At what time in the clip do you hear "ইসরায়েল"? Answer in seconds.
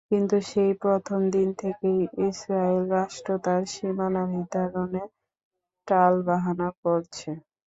2.25-2.83